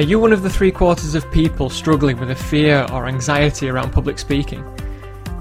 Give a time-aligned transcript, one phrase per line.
[0.00, 3.68] Are you one of the three quarters of people struggling with a fear or anxiety
[3.68, 4.64] around public speaking?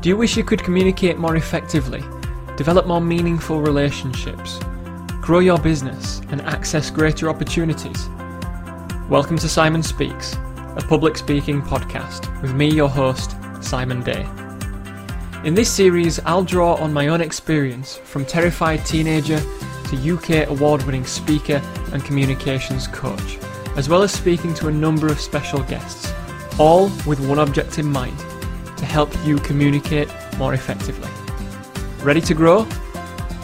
[0.02, 2.04] Do you wish you could communicate more effectively,
[2.58, 4.60] develop more meaningful relationships,
[5.22, 8.10] grow your business, and access greater opportunities?
[9.08, 10.33] Welcome to Simon Speaks,
[10.76, 14.28] a public speaking podcast with me, your host, Simon Day.
[15.46, 20.84] In this series, I'll draw on my own experience from terrified teenager to UK award
[20.84, 21.62] winning speaker
[21.94, 23.38] and communications coach
[23.76, 26.12] as well as speaking to a number of special guests,
[26.59, 28.18] all with one object in mind
[28.78, 31.09] to help you communicate more effectively.
[32.04, 32.68] Ready to grow?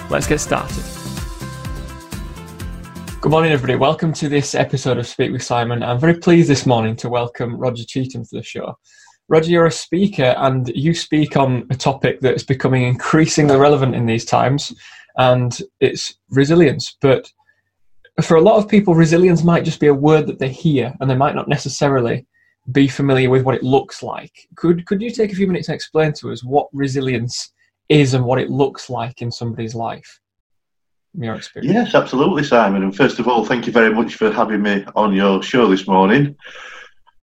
[0.09, 0.83] Let's get started.
[3.21, 3.77] Good morning, everybody.
[3.77, 5.81] Welcome to this episode of Speak with Simon.
[5.81, 8.77] I'm very pleased this morning to welcome Roger Cheetham to the show.
[9.27, 14.05] Roger, you're a speaker and you speak on a topic that's becoming increasingly relevant in
[14.05, 14.71] these times,
[15.17, 16.95] and it's resilience.
[17.01, 17.31] But
[18.21, 21.09] for a lot of people, resilience might just be a word that they hear, and
[21.09, 22.25] they might not necessarily
[22.71, 24.31] be familiar with what it looks like.
[24.55, 27.53] Could could you take a few minutes and explain to us what resilience
[27.89, 30.19] is and what it looks like in somebody's life?
[31.17, 31.73] your experience.
[31.73, 32.83] Yes, absolutely, Simon.
[32.83, 35.87] And first of all, thank you very much for having me on your show this
[35.87, 36.35] morning.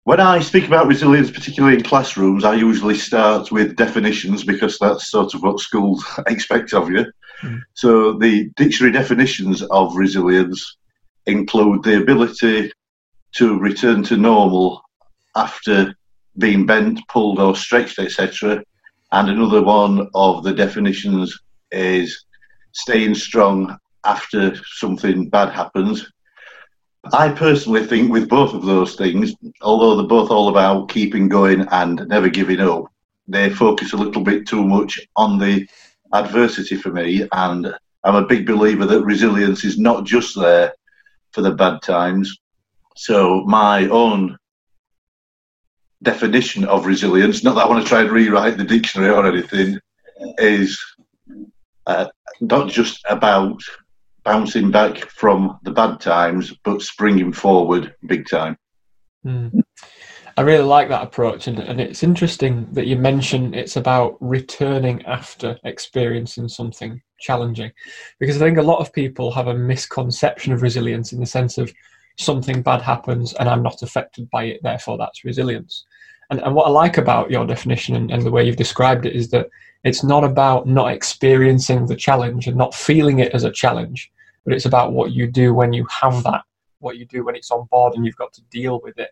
[0.04, 5.10] When I speak about resilience, particularly in classrooms, I usually start with definitions because that's
[5.10, 7.06] sort of what schools expect of you.
[7.44, 7.62] Mm.
[7.74, 10.78] So the dictionary definitions of resilience
[11.26, 12.72] include the ability
[13.34, 14.82] to return to normal
[15.36, 15.94] after
[16.38, 18.64] being bent, pulled, or stretched, etc.
[19.12, 21.38] And another one of the definitions
[21.72, 22.26] is
[22.74, 26.10] staying strong after something bad happens.
[27.14, 31.66] I personally think with both of those things, although they're both all about keeping going
[31.72, 32.86] and never giving up,
[33.28, 35.68] they focus a little bit too much on the
[36.14, 37.28] adversity for me.
[37.32, 40.74] And I'm a big believer that resilience is not just there
[41.32, 42.38] for the bad times.
[42.96, 44.38] So my own
[46.04, 49.80] definition of resilience, not that I want to try and rewrite the dictionary or anything,
[50.38, 50.80] is
[51.86, 52.08] uh,
[52.42, 53.62] not just about
[54.24, 58.58] bouncing back from the bad times, but springing forward big time.
[59.26, 59.64] Mm.
[60.38, 65.04] I really like that approach, and, and it's interesting that you mention it's about returning
[65.08, 67.72] after experiencing something challenging,
[68.20, 71.58] because I think a lot of people have a misconception of resilience in the sense
[71.58, 71.74] of
[72.20, 75.86] something bad happens and I'm not affected by it, therefore that's resilience.
[76.30, 79.16] And, and what I like about your definition and, and the way you've described it
[79.16, 79.48] is that
[79.86, 84.12] it's not about not experiencing the challenge and not feeling it as a challenge,
[84.46, 86.44] but it's about what you do when you have that,
[86.78, 89.10] what you do when it's on board and you've got to deal with it.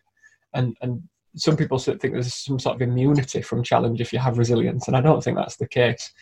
[0.54, 1.02] And, and
[1.36, 4.96] some people think there's some sort of immunity from challenge if you have resilience, and
[4.96, 6.14] I don't think that's the case.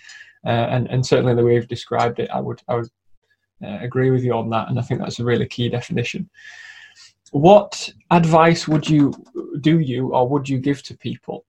[0.46, 2.90] Uh, and and certainly the way you've described it, I would I would
[3.64, 6.30] uh, agree with you on that, and I think that's a really key definition.
[7.32, 9.14] What advice would you
[9.62, 11.46] do you or would you give to people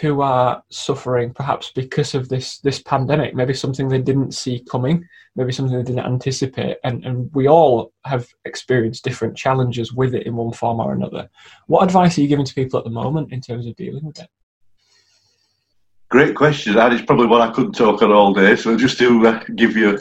[0.00, 3.34] who are suffering perhaps because of this this pandemic.
[3.34, 5.06] Maybe something they didn't see coming.
[5.36, 6.78] Maybe something they didn't anticipate.
[6.84, 11.28] And, and we all have experienced different challenges with it in one form or another.
[11.66, 14.20] What advice are you giving to people at the moment in terms of dealing with
[14.20, 14.28] it?
[16.10, 19.26] Great question and it's probably what i couldn't talk on all day so just to
[19.26, 19.98] uh, give you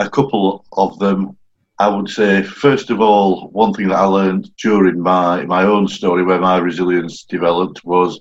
[0.00, 1.36] a couple of them.
[1.78, 5.86] I would say first of all one thing that i learned during my my own
[5.86, 8.20] story where my resilience developed was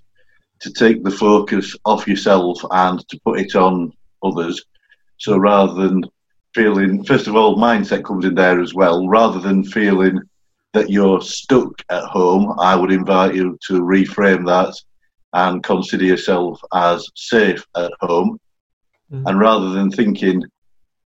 [0.61, 3.93] to take the focus off yourself and to put it on
[4.23, 4.63] others.
[5.17, 6.03] So rather than
[6.53, 9.07] feeling, first of all, mindset comes in there as well.
[9.07, 10.19] Rather than feeling
[10.73, 14.75] that you're stuck at home, I would invite you to reframe that
[15.33, 18.39] and consider yourself as safe at home.
[19.11, 19.27] Mm-hmm.
[19.27, 20.43] And rather than thinking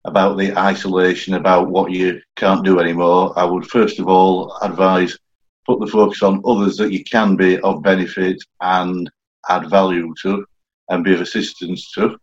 [0.05, 5.17] about the isolation, about what you can't do anymore, I would first of all advise
[5.67, 9.09] put the focus on others that you can be of benefit and
[9.49, 10.45] add value to
[10.89, 12.19] and be of assistance to.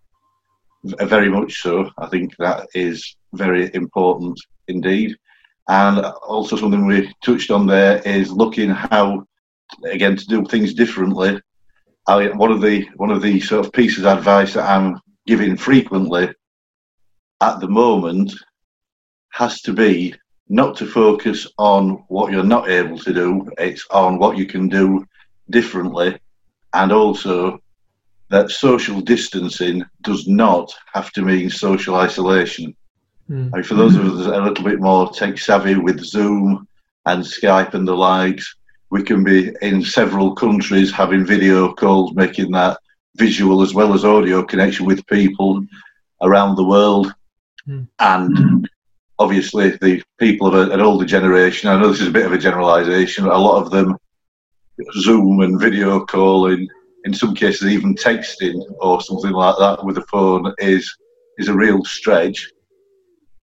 [0.84, 1.90] Very much so.
[1.98, 5.16] I think that is very important indeed.
[5.68, 9.26] And also something we touched on there is looking how,
[9.86, 11.42] again, to do things differently.
[12.08, 15.56] I, one of the one of the sort of pieces of advice that I'm giving
[15.58, 16.30] frequently
[17.42, 18.34] at the moment
[19.34, 20.16] has to be
[20.48, 23.48] not to focus on what you're not able to do.
[23.60, 25.06] It's on what you can do
[25.52, 26.18] differently
[26.74, 27.62] and also
[28.30, 32.76] that social distancing does not have to mean social isolation.
[33.30, 33.50] Mm.
[33.54, 36.68] I mean, for those of us a little bit more tech savvy with Zoom
[37.06, 38.56] and Skype and the likes,
[38.92, 42.78] we can be in several countries having video calls, making that
[43.16, 45.66] visual as well as audio connection with people
[46.22, 47.14] around the world.
[47.68, 47.88] Mm.
[48.00, 48.70] And
[49.20, 51.70] obviously the people of a, an older generation.
[51.70, 53.98] I know this is a bit of a generalisation, but a lot of them
[54.94, 56.68] Zoom and video calling,
[57.06, 60.90] in some cases even texting or something like that with a phone is
[61.38, 62.50] is a real stretch.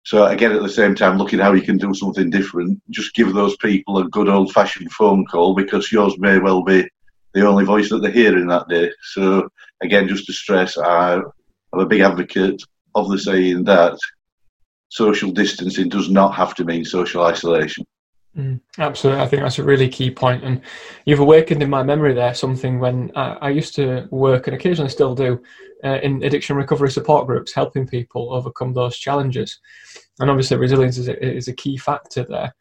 [0.05, 3.33] So again, at the same time, looking how you can do something different, just give
[3.33, 6.89] those people a good old-fashioned phone call because yours may well be
[7.33, 8.91] the only voice that they're hearing that day.
[9.13, 9.49] So
[9.83, 11.25] again, just to stress, I'm
[11.73, 12.63] a big advocate
[12.95, 13.97] of the saying that
[14.89, 17.85] social distancing does not have to mean social isolation.
[18.37, 20.61] Mm, absolutely, I think that's a really key point, and
[21.05, 24.91] you've awakened in my memory there something when I, I used to work and occasionally
[24.91, 25.43] still do
[25.83, 29.59] uh, in addiction recovery support groups, helping people overcome those challenges.
[30.21, 32.55] And obviously, resilience is a, is a key factor there.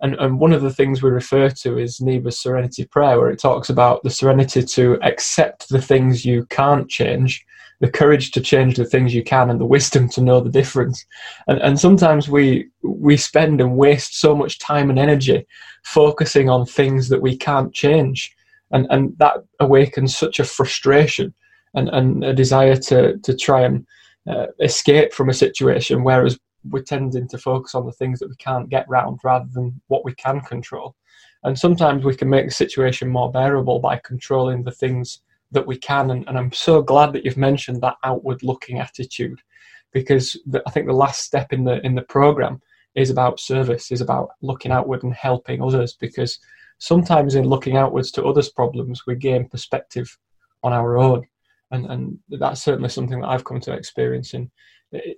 [0.00, 3.38] And, and one of the things we refer to is Niebuhr's Serenity Prayer, where it
[3.38, 7.46] talks about the serenity to accept the things you can't change
[7.82, 11.04] the courage to change the things you can and the wisdom to know the difference.
[11.48, 15.44] And, and sometimes we we spend and waste so much time and energy
[15.84, 18.34] focusing on things that we can't change.
[18.70, 21.34] And, and that awakens such a frustration
[21.74, 23.84] and, and a desire to, to try and
[24.30, 26.38] uh, escape from a situation, whereas
[26.70, 30.04] we're tending to focus on the things that we can't get round rather than what
[30.04, 30.94] we can control.
[31.42, 35.20] And sometimes we can make the situation more bearable by controlling the things
[35.52, 36.10] that we can.
[36.10, 39.40] And, and I'm so glad that you've mentioned that outward looking attitude
[39.92, 42.60] because the, I think the last step in the in the program
[42.94, 45.96] is about service, is about looking outward and helping others.
[45.98, 46.38] Because
[46.78, 50.18] sometimes in looking outwards to others' problems, we gain perspective
[50.62, 51.26] on our own,
[51.70, 54.50] and and that's certainly something that I've come to experience in.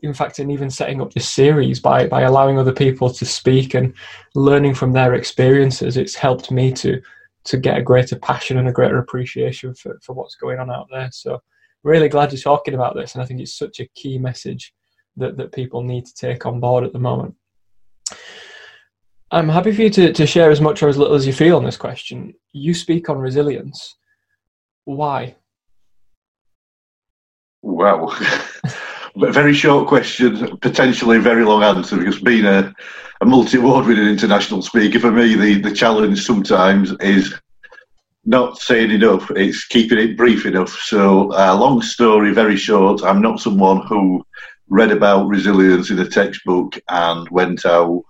[0.04, 3.74] In fact, in even setting up this series by by allowing other people to speak
[3.74, 3.94] and
[4.34, 7.00] learning from their experiences, it's helped me to
[7.44, 10.88] to get a greater passion and a greater appreciation for, for what's going on out
[10.90, 11.10] there.
[11.12, 11.42] So
[11.82, 14.72] really glad you're talking about this and I think it's such a key message
[15.16, 17.34] that, that people need to take on board at the moment.
[19.30, 21.56] I'm happy for you to, to share as much or as little as you feel
[21.56, 22.34] on this question.
[22.52, 23.96] You speak on resilience.
[24.84, 25.36] Why?
[27.62, 28.16] Well,
[29.16, 32.74] very short question, potentially very long answer because being a
[33.20, 37.34] a multi-award winning international speaker, for me, the, the challenge sometimes is
[38.26, 40.70] not saying enough, it's keeping it brief enough.
[40.70, 44.26] So, uh, long story, very short, I'm not someone who
[44.68, 48.02] read about resilience in a textbook and went out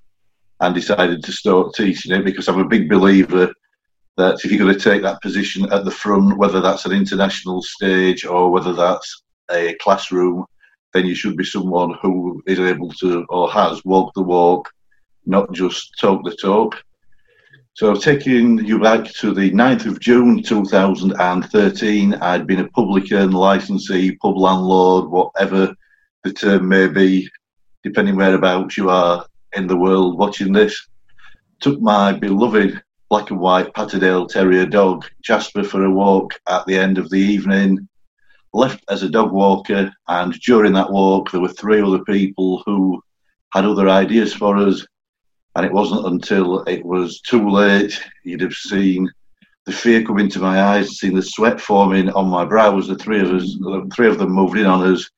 [0.61, 3.53] and decided to start teaching it because I'm a big believer
[4.17, 7.63] that if you're going to take that position at the front, whether that's an international
[7.63, 10.45] stage or whether that's a classroom,
[10.95, 14.71] then you should be someone who is able to or has walked the walk
[15.27, 16.83] not just talk the talk.
[17.75, 24.17] So, taking you back to the 9th of June 2013, I'd been a publican, licensee,
[24.17, 25.75] pub landlord, whatever
[26.23, 27.29] the term may be,
[27.83, 29.27] depending whereabouts you are
[29.57, 30.87] in the world watching this.
[31.61, 32.81] Took my beloved
[33.11, 37.19] black and white Patterdale Terrier dog, Jasper, for a walk at the end of the
[37.19, 37.89] evening.
[38.55, 43.03] Left as a dog walker, and during that walk, there were three other people who
[43.53, 44.87] had other ideas for us
[45.57, 49.11] and it wasn't until it was too late, you'd have seen
[49.67, 52.97] the fear come into my eyes, seen the sweat forming on my brow as the
[52.97, 53.57] three of us,
[53.95, 55.09] three of them moved in on us.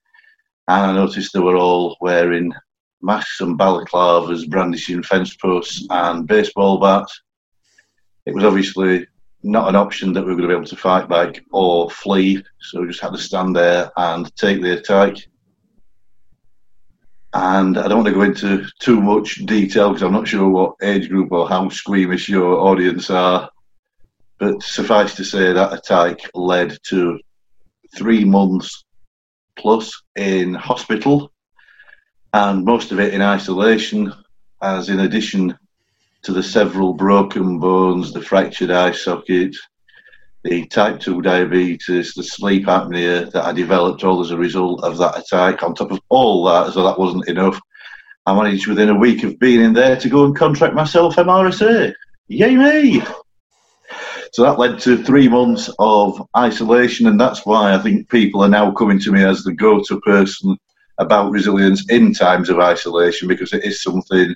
[0.69, 2.53] And I noticed they were all wearing
[3.01, 7.23] masks and balaclavas, brandishing fence posts and baseball bats.
[8.27, 9.07] It was obviously
[9.47, 12.43] not an option that we were going to be able to fight back or flee,
[12.61, 15.17] so we just had to stand there and take the attack.
[17.33, 20.75] And I don't want to go into too much detail because I'm not sure what
[20.83, 23.49] age group or how squeamish your audience are.
[24.39, 27.21] But suffice to say, that attack led to
[27.95, 28.85] three months
[29.55, 31.33] plus in hospital,
[32.33, 34.13] and most of it in isolation,
[34.61, 35.57] as in addition
[36.27, 39.55] to the several broken bones, the fractured eye socket,
[40.43, 44.99] the type 2 diabetes, the sleep apnea that I developed all as a result of
[44.99, 45.63] that attack.
[45.63, 47.61] On top of all that, so that wasn't enough,
[48.27, 51.95] I managed within a week of being in there to go and contract myself MRSA.
[52.27, 53.05] Yay me!
[54.33, 58.49] So that led to three months of isolation, and that's why I think people are
[58.49, 60.59] now coming to me as the go to person
[60.99, 64.35] about resilience in times of isolation because it is something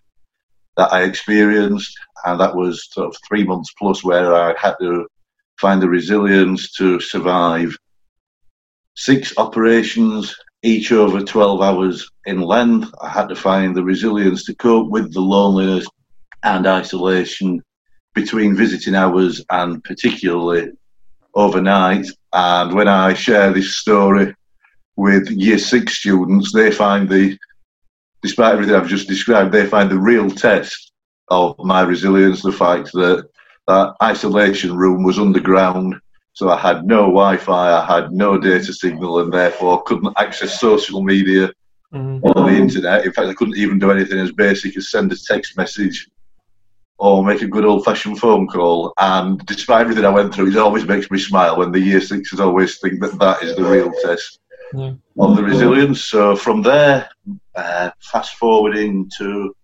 [0.76, 1.92] that I experienced,
[2.24, 5.06] and that was sort of three months plus where I had to
[5.58, 7.76] find the resilience to survive
[8.94, 12.92] six operations, each over 12 hours in length.
[13.00, 15.86] I had to find the resilience to cope with the loneliness
[16.42, 17.62] and isolation
[18.14, 20.72] between visiting hours and particularly
[21.34, 22.06] overnight.
[22.32, 24.34] And when I share this story
[24.96, 27.38] with year six students, they find the
[28.22, 30.92] despite everything I've just described, they find the real test
[31.28, 33.28] of my resilience the fact that
[33.66, 35.94] that isolation room was underground.
[36.32, 41.02] So I had no Wi-Fi, I had no data signal, and therefore couldn't access social
[41.02, 41.52] media
[41.92, 42.18] mm-hmm.
[42.22, 43.04] or the internet.
[43.04, 46.08] In fact, I couldn't even do anything as basic as send a text message
[46.98, 48.92] or make a good old-fashioned phone call.
[48.98, 52.40] And despite everything I went through, it always makes me smile when the year sixes
[52.40, 54.38] always think that that is the real test
[54.74, 54.92] yeah.
[55.18, 56.04] of the resilience.
[56.04, 57.08] So from there,
[57.54, 59.54] uh, fast forwarding to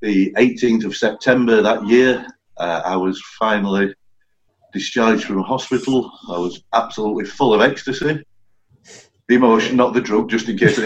[0.00, 3.94] the 18th of September that year, uh, I was finally
[4.72, 6.10] discharged from hospital.
[6.28, 8.24] I was absolutely full of ecstasy.
[9.28, 10.76] The emotion, not the drug, just in case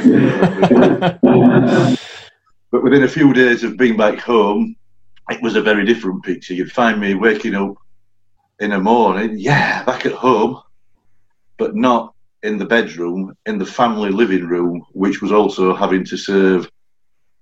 [2.70, 4.76] but within a few days of being back home,
[5.30, 6.54] it was a very different picture.
[6.54, 7.74] You'd find me waking up
[8.60, 10.60] in the morning, yeah, back at home,
[11.56, 12.13] but not
[12.44, 16.70] in the bedroom, in the family living room, which was also having to serve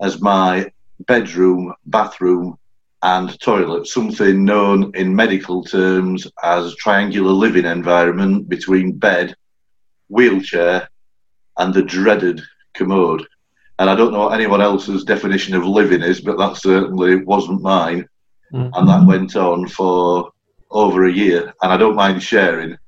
[0.01, 0.71] as my
[1.07, 2.57] bedroom, bathroom,
[3.03, 9.35] and toilet, something known in medical terms as triangular living environment between bed,
[10.09, 10.89] wheelchair,
[11.59, 12.41] and the dreaded
[12.75, 13.27] commode.
[13.81, 17.61] And I don't know what anyone else's definition of living is, but that certainly wasn't
[17.61, 18.09] mine.
[18.53, 18.71] Mm.
[18.75, 20.31] And that went on for
[20.71, 21.53] over a year.
[21.61, 22.79] And I don't mind sharing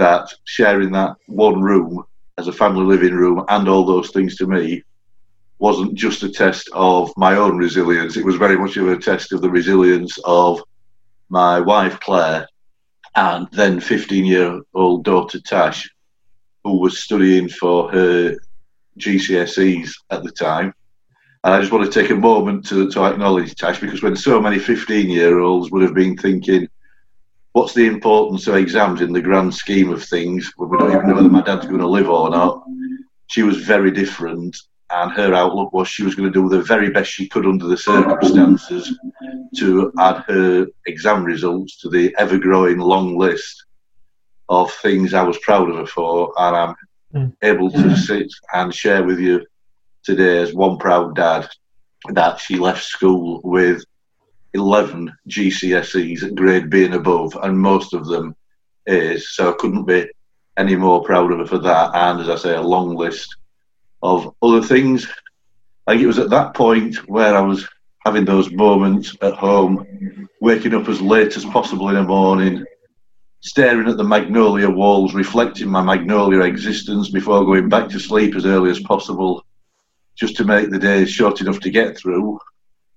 [0.00, 2.02] that sharing that one room
[2.38, 4.82] as a family living room and all those things to me
[5.58, 8.16] wasn't just a test of my own resilience.
[8.16, 10.62] It was very much of a test of the resilience of
[11.28, 12.48] my wife, Claire,
[13.14, 15.88] and then 15 year old daughter, Tash,
[16.64, 18.36] who was studying for her
[18.98, 20.72] GCSEs at the time.
[21.44, 24.40] And I just want to take a moment to, to acknowledge Tash because when so
[24.40, 26.68] many 15 year olds would have been thinking,
[27.52, 31.08] what's the importance of exams in the grand scheme of things when we don't even
[31.08, 32.62] know whether my dad's going to live or not?
[33.26, 34.56] She was very different
[34.90, 37.66] and her outlook was she was going to do the very best she could under
[37.66, 38.98] the circumstances
[39.56, 43.64] to add her exam results to the ever growing long list
[44.48, 46.74] of things I was proud of her for, and I'm
[47.14, 47.32] mm.
[47.42, 49.46] able to sit and share with you
[50.02, 51.48] today as one proud dad
[52.08, 53.84] that she left school with
[54.54, 58.34] 11 GCSEs at grade B and above, and most of them
[58.86, 59.30] A's.
[59.30, 60.08] So I couldn't be
[60.56, 61.94] any more proud of her for that.
[61.94, 63.36] And as I say, a long list
[64.02, 65.06] of other things.
[65.86, 67.66] I think it was at that point where I was
[68.04, 72.64] having those moments at home, waking up as late as possible in the morning,
[73.40, 78.46] staring at the magnolia walls, reflecting my magnolia existence before going back to sleep as
[78.46, 79.44] early as possible,
[80.14, 82.38] just to make the days short enough to get through.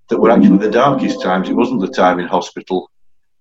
[0.09, 1.49] That were actually the darkest times.
[1.49, 2.89] It wasn't the time in hospital.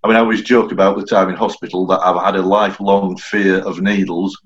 [0.03, 3.17] I mean, I always joke about the time in hospital that I've had a lifelong
[3.17, 4.37] fear of needles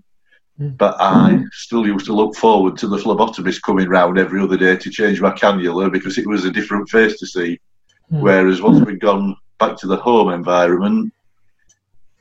[0.59, 0.77] Mm.
[0.77, 4.75] But I still used to look forward to the phlebotomist coming round every other day
[4.75, 7.59] to change my cannula because it was a different face to see.
[8.11, 8.21] Mm.
[8.21, 11.13] Whereas once we'd gone back to the home environment,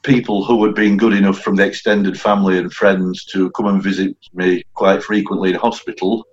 [0.02, 3.82] people who had been good enough from the extended family and friends to come and
[3.82, 6.26] visit me quite frequently in hospital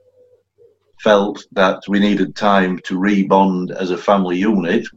[1.03, 4.87] felt that we needed time to rebond as a family unit.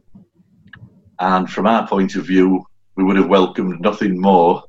[1.19, 4.63] And from our point of view, we would have welcomed nothing more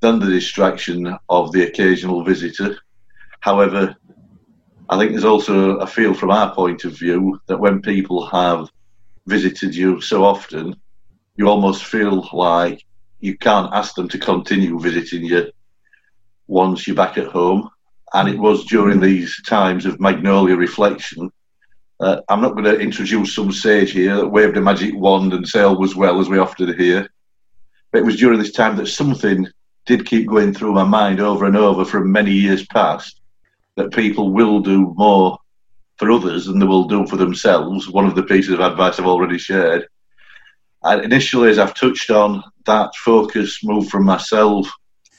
[0.00, 2.78] than the distraction of the occasional visitor.
[3.40, 3.96] However,
[4.88, 8.68] I think there's also a feel from our point of view that when people have
[9.26, 10.76] visited you so often,
[11.36, 12.84] you almost feel like
[13.18, 15.50] you can't ask them to continue visiting you
[16.46, 17.70] once you're back at home.
[18.12, 21.30] And it was during these times of magnolia reflection.
[22.00, 25.46] Uh, I'm not going to introduce some sage here that waved a magic wand and
[25.46, 27.08] say all was well, as we often hear.
[27.92, 29.46] But it was during this time that something
[29.86, 33.20] did keep going through my mind over and over from many years past
[33.76, 35.38] that people will do more
[35.96, 37.88] for others than they will do for themselves.
[37.88, 39.86] One of the pieces of advice I've already shared.
[40.82, 44.70] And initially, as I've touched on, that focus moved from myself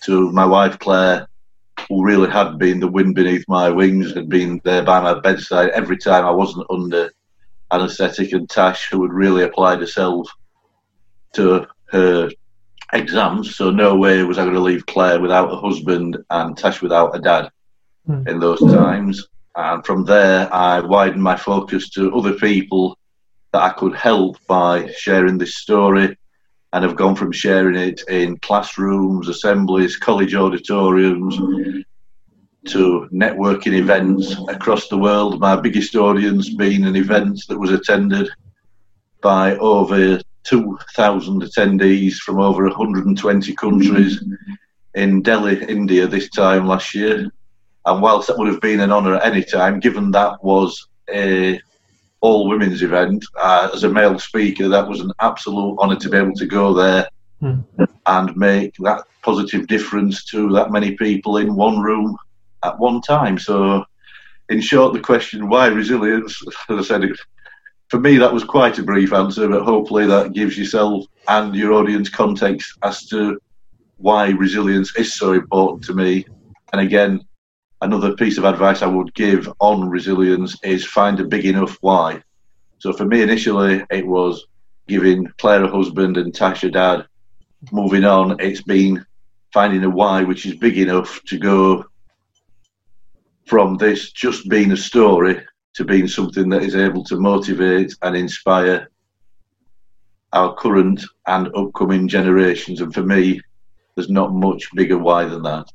[0.03, 1.27] to my wife Claire,
[1.87, 5.69] who really had been the wind beneath my wings, had been there by my bedside
[5.69, 7.11] every time I wasn't under
[7.71, 10.29] anaesthetic, and Tash, who had really applied herself
[11.33, 12.29] to her
[12.93, 16.81] exams, so no way was I going to leave Claire without a husband and Tash
[16.81, 17.49] without a dad
[18.07, 18.27] mm.
[18.27, 19.27] in those times.
[19.55, 22.97] And from there, I widened my focus to other people
[23.51, 26.17] that I could help by sharing this story
[26.73, 31.37] and have gone from sharing it in classrooms, assemblies, college auditoriums
[32.67, 35.39] to networking events across the world.
[35.39, 38.29] My biggest audience being an event that was attended
[39.21, 44.23] by over 2,000 attendees from over 120 countries
[44.95, 47.29] in Delhi, India, this time last year.
[47.85, 51.59] And whilst that would have been an honour at any time, given that was a
[52.21, 53.25] all women's event.
[53.39, 56.73] Uh, as a male speaker, that was an absolute honour to be able to go
[56.73, 57.07] there
[57.39, 57.59] hmm.
[58.05, 62.15] and make that positive difference to that many people in one room
[62.63, 63.37] at one time.
[63.37, 63.83] So,
[64.49, 67.09] in short, the question why resilience, as I said,
[67.89, 71.73] for me that was quite a brief answer, but hopefully that gives yourself and your
[71.73, 73.39] audience context as to
[73.97, 76.25] why resilience is so important to me.
[76.71, 77.21] And again,
[77.81, 82.21] another piece of advice I would give on resilience is find a big enough why.
[82.79, 84.45] So for me, initially, it was
[84.87, 87.05] giving Claire a husband and Tash a dad.
[87.71, 89.05] Moving on, it's been
[89.53, 91.85] finding a why which is big enough to go
[93.45, 98.15] from this just being a story to being something that is able to motivate and
[98.15, 98.89] inspire
[100.33, 102.81] our current and upcoming generations.
[102.81, 103.41] And for me,
[103.95, 105.65] there's not much bigger why than that.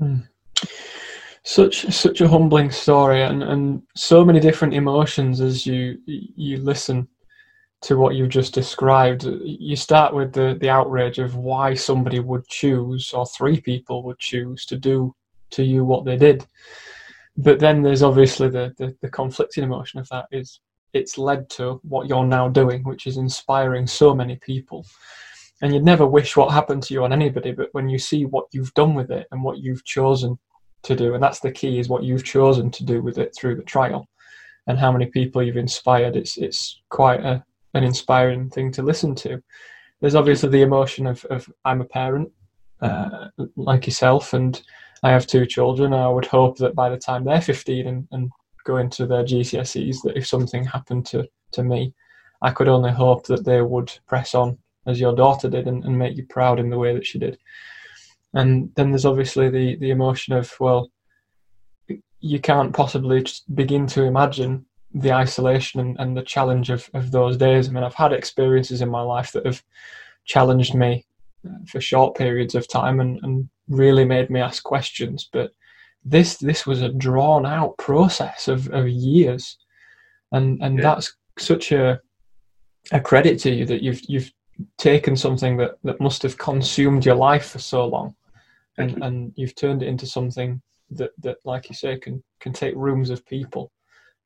[0.00, 0.26] Mm
[1.44, 7.06] such such a humbling story and, and so many different emotions as you you listen
[7.82, 9.24] to what you've just described.
[9.24, 14.18] You start with the, the outrage of why somebody would choose, or three people would
[14.18, 15.14] choose, to do
[15.50, 16.46] to you what they did.
[17.36, 20.60] But then there's obviously the, the, the conflicting emotion of that is
[20.94, 24.86] it's led to what you're now doing, which is inspiring so many people.
[25.60, 28.46] And you'd never wish what happened to you on anybody, but when you see what
[28.52, 30.38] you've done with it and what you've chosen
[30.84, 33.56] to do, and that's the key is what you've chosen to do with it through
[33.56, 34.08] the trial,
[34.66, 36.16] and how many people you've inspired.
[36.16, 39.42] It's it's quite a, an inspiring thing to listen to.
[40.00, 42.30] There's obviously the emotion of, of I'm a parent,
[42.80, 44.60] uh, like yourself, and
[45.02, 45.92] I have two children.
[45.92, 48.30] I would hope that by the time they're 15 and, and
[48.64, 51.94] go into their GCSEs, that if something happened to, to me,
[52.42, 55.98] I could only hope that they would press on as your daughter did and, and
[55.98, 57.38] make you proud in the way that she did.
[58.34, 60.90] And then there's obviously the, the emotion of, well,
[62.20, 63.24] you can't possibly
[63.54, 67.68] begin to imagine the isolation and, and the challenge of, of those days.
[67.68, 69.62] I mean, I've had experiences in my life that have
[70.24, 71.04] challenged me
[71.46, 75.28] uh, for short periods of time and, and really made me ask questions.
[75.32, 75.52] But
[76.04, 79.56] this this was a drawn out process of, of years,
[80.32, 80.82] and and yeah.
[80.82, 82.00] that's such a
[82.92, 84.30] a credit to you that you've you've
[84.78, 88.14] taken something that, that must have consumed your life for so long
[88.78, 90.60] and and you've turned it into something
[90.90, 93.72] that that like you say can can take rooms of people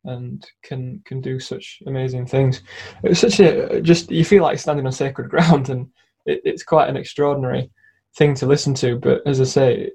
[0.05, 2.63] and can can do such amazing things.
[3.03, 5.89] It's such a just you feel like standing on sacred ground and
[6.27, 7.71] it, it's quite an extraordinary
[8.17, 8.99] thing to listen to.
[8.99, 9.91] But as i say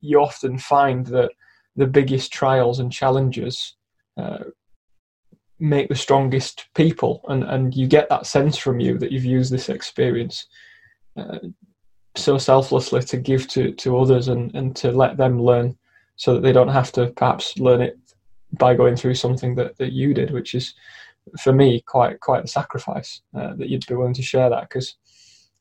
[0.00, 1.30] you often find that
[1.76, 3.76] the biggest trials and challenges
[4.16, 4.44] uh,
[5.58, 7.24] make the strongest people.
[7.28, 10.46] And and you get that sense from you that you've used this experience
[11.16, 11.38] uh,
[12.14, 15.76] so selflessly to give to, to others and, and to let them learn
[16.16, 17.98] so that they don't have to perhaps learn it
[18.58, 20.74] by going through something that, that you did, which is
[21.40, 24.96] for me quite quite a sacrifice uh, that you'd be willing to share that because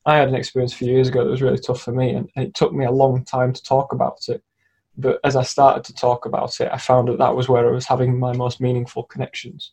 [0.06, 2.30] I had an experience a few years ago that was really tough for me and,
[2.36, 4.44] and it took me a long time to talk about it.
[4.98, 7.72] But as I started to talk about it, I found that that was where I
[7.72, 9.72] was having my most meaningful connections.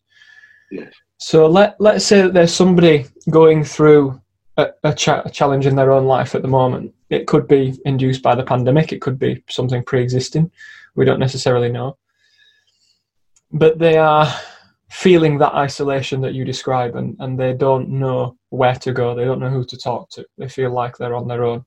[0.70, 0.92] Yes.
[1.16, 4.20] So let let's say that there's somebody going through
[4.58, 6.92] a, a, cha- a, challenge in their own life at the moment.
[7.08, 10.50] It could be induced by the pandemic, it could be something pre existing.
[10.96, 11.96] We don't necessarily know.
[13.52, 14.28] But they are
[14.90, 19.24] feeling that isolation that you describe and, and they don't know where to go, they
[19.24, 21.64] don't know who to talk to, they feel like they're on their own.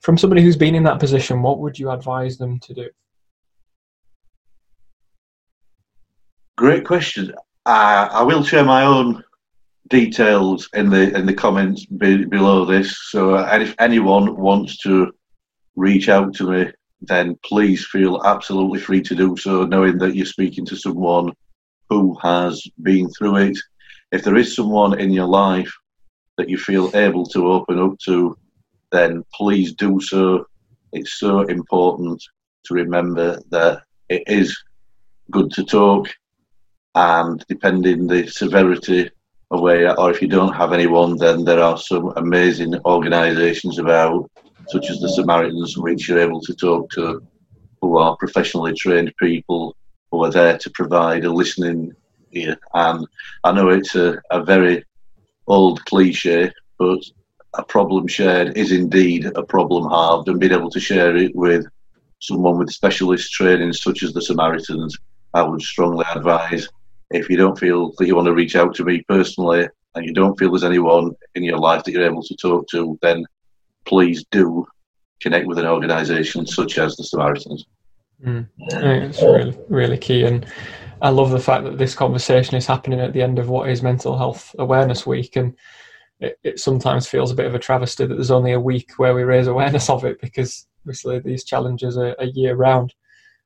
[0.00, 2.88] From somebody who's been in that position, what would you advise them to do?
[6.56, 7.34] Great question.
[7.66, 9.24] I will share my own
[9.88, 12.98] details in the in the comments be, below this.
[13.10, 15.12] So, uh, if anyone wants to
[15.76, 16.72] reach out to me,
[17.02, 21.32] then please feel absolutely free to do so, knowing that you're speaking to someone
[21.88, 23.58] who has been through it.
[24.12, 25.72] If there is someone in your life
[26.36, 28.36] that you feel able to open up to,
[28.92, 30.46] then please do so.
[30.92, 32.22] It's so important
[32.64, 34.56] to remember that it is
[35.30, 36.08] good to talk,
[36.94, 39.10] and depending the severity
[39.50, 44.30] away, or if you don't have anyone, then there are some amazing organisations about,
[44.68, 47.22] such as the Samaritans, which you're able to talk to,
[47.80, 49.76] who are professionally trained people
[50.10, 51.92] who are there to provide a listening
[52.32, 52.56] ear.
[52.74, 53.06] And
[53.44, 54.84] I know it's a, a very
[55.46, 57.00] old cliche, but
[57.54, 61.66] a problem shared is indeed a problem halved, and being able to share it with
[62.20, 64.96] someone with specialist training, such as the Samaritans,
[65.34, 66.68] I would strongly advise
[67.10, 70.12] if you don't feel that you want to reach out to me personally and you
[70.12, 73.24] don't feel there's anyone in your life that you're able to talk to, then
[73.84, 74.66] please do
[75.20, 77.64] connect with an organisation such as the Samaritans.
[78.24, 78.48] Mm.
[78.58, 80.24] it's really, really key.
[80.24, 80.46] And
[81.00, 83.82] I love the fact that this conversation is happening at the end of what is
[83.82, 85.54] Mental Health Awareness Week, and
[86.20, 89.14] it, it sometimes feels a bit of a travesty that there's only a week where
[89.14, 92.94] we raise awareness of it because obviously these challenges are, are year round.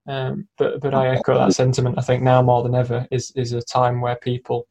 [0.09, 1.99] Um, but but I echo that sentiment.
[1.99, 4.67] I think now more than ever is is a time where people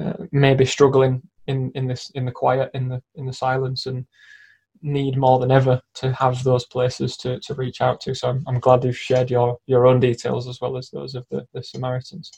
[0.00, 3.86] uh, may be struggling in in this in the quiet in the in the silence
[3.86, 4.06] and
[4.82, 8.14] need more than ever to have those places to, to reach out to.
[8.14, 11.26] So I'm, I'm glad you've shared your, your own details as well as those of
[11.30, 12.30] the, the Samaritans.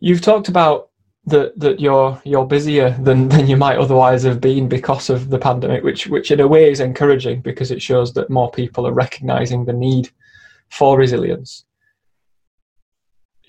[0.00, 0.90] You've talked about
[1.26, 5.38] that that you're you're busier than, than you might otherwise have been because of the
[5.38, 8.92] pandemic, which which in a way is encouraging because it shows that more people are
[8.92, 10.10] recognizing the need
[10.70, 11.64] for resilience.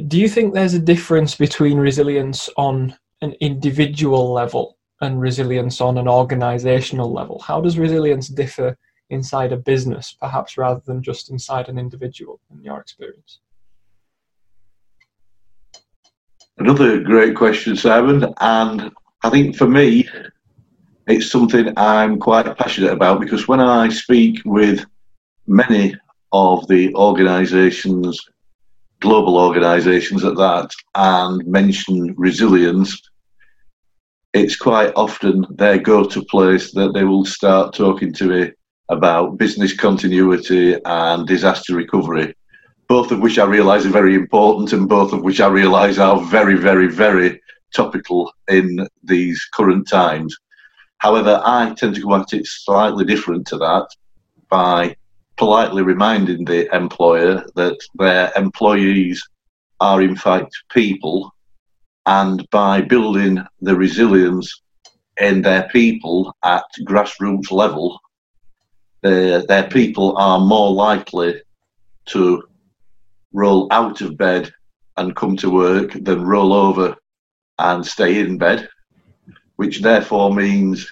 [0.07, 5.97] Do you think there's a difference between resilience on an individual level and resilience on
[5.97, 7.39] an organizational level?
[7.39, 8.77] How does resilience differ
[9.09, 13.39] inside a business, perhaps rather than just inside an individual, in your experience?
[16.57, 18.33] Another great question, Simon.
[18.39, 18.91] And
[19.23, 20.07] I think for me,
[21.07, 24.85] it's something I'm quite passionate about because when I speak with
[25.47, 25.95] many
[26.31, 28.19] of the organisations,
[29.01, 33.01] global organisations at that, and mention resilience,
[34.33, 38.51] it's quite often their go-to place that they will start talking to me
[38.89, 42.35] about business continuity and disaster recovery,
[42.87, 46.21] both of which I realise are very important and both of which I realise are
[46.21, 47.41] very, very, very
[47.73, 50.35] topical in these current times.
[50.99, 53.87] However, I tend to go at it slightly different to that
[54.49, 54.95] by
[55.37, 59.21] politely reminding the employer that their employees
[59.79, 61.33] are in fact people
[62.05, 64.61] and by building the resilience
[65.19, 67.99] in their people at grassroots level,
[69.03, 71.41] uh, their people are more likely
[72.05, 72.43] to
[73.35, 74.51] roll out of bed
[74.97, 76.95] and come to work than roll over
[77.59, 78.69] and stay in bed,
[79.57, 80.89] which therefore means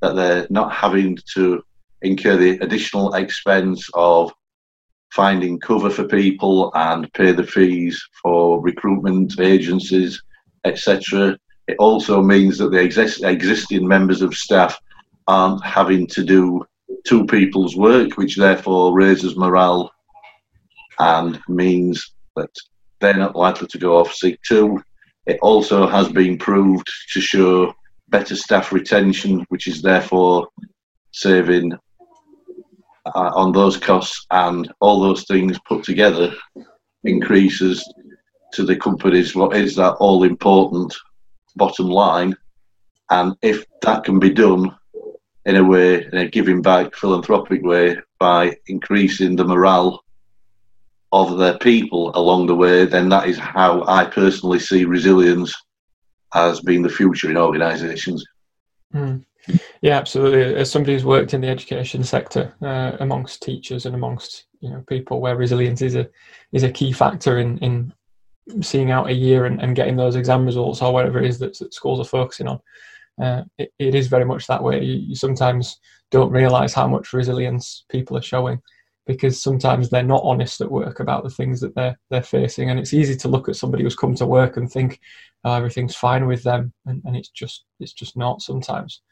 [0.00, 1.62] that they're not having to
[2.02, 4.32] incur the additional expense of
[5.10, 10.22] finding cover for people and pay the fees for recruitment agencies
[10.64, 11.38] etc.
[11.68, 14.78] It also means that the exist- existing members of staff
[15.26, 16.64] aren't having to do
[17.06, 19.90] two people's work, which therefore raises morale
[21.00, 22.50] and means that
[23.00, 24.82] they're not likely to go off sick too.
[25.26, 27.74] It also has been proved to show
[28.08, 30.48] better staff retention, which is therefore
[31.12, 31.72] saving
[33.06, 36.34] uh, on those costs, and all those things put together
[37.04, 37.82] increases
[38.52, 40.94] to the companies what is that all important
[41.56, 42.36] bottom line.
[43.10, 44.76] And if that can be done
[45.46, 50.04] in a way, in a giving back philanthropic way, by increasing the morale
[51.12, 55.54] of their people along the way, then that is how I personally see resilience
[56.34, 58.24] as being the future in organisations.
[58.94, 59.24] Mm.
[59.82, 60.54] Yeah, absolutely.
[60.54, 64.84] As somebody who's worked in the education sector, uh, amongst teachers and amongst you know
[64.86, 66.08] people, where resilience is a
[66.52, 67.92] is a key factor in in
[68.62, 71.56] seeing out a year and, and getting those exam results or whatever it is that,
[71.58, 72.60] that schools are focusing on.
[73.22, 74.82] Uh, it, it is very much that way.
[74.82, 75.78] You, you sometimes
[76.10, 78.60] don't realise how much resilience people are showing
[79.12, 82.78] because sometimes they're not honest at work about the things that they're they're facing, and
[82.78, 85.00] it's easy to look at somebody who's come to work and think
[85.44, 89.02] oh, everything's fine with them, and, and it's just it's just not sometimes.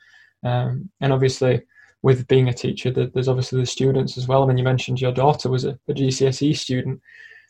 [0.45, 1.63] Um, and obviously,
[2.03, 4.43] with being a teacher, there's obviously the students as well.
[4.43, 7.01] I mean, you mentioned your daughter was a, a GCSE student